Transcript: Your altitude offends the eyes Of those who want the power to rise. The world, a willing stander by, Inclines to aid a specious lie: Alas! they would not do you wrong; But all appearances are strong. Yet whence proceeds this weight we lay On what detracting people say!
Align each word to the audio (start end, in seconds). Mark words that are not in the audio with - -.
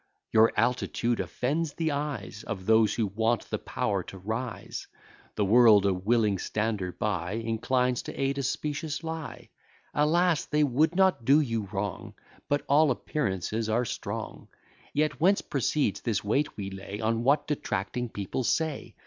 Your 0.31 0.51
altitude 0.57 1.19
offends 1.19 1.73
the 1.73 1.91
eyes 1.91 2.43
Of 2.47 2.65
those 2.65 2.95
who 2.95 3.05
want 3.05 3.43
the 3.51 3.59
power 3.59 4.01
to 4.05 4.17
rise. 4.17 4.87
The 5.35 5.45
world, 5.45 5.85
a 5.85 5.93
willing 5.93 6.39
stander 6.39 6.91
by, 6.91 7.33
Inclines 7.33 8.01
to 8.01 8.19
aid 8.19 8.39
a 8.39 8.41
specious 8.41 9.03
lie: 9.03 9.51
Alas! 9.93 10.45
they 10.45 10.63
would 10.63 10.95
not 10.95 11.23
do 11.23 11.39
you 11.39 11.65
wrong; 11.71 12.15
But 12.49 12.65
all 12.67 12.89
appearances 12.89 13.69
are 13.69 13.85
strong. 13.85 14.47
Yet 14.91 15.21
whence 15.21 15.41
proceeds 15.41 16.01
this 16.01 16.23
weight 16.23 16.57
we 16.57 16.71
lay 16.71 16.99
On 16.99 17.23
what 17.23 17.45
detracting 17.45 18.09
people 18.09 18.43
say! 18.43 18.95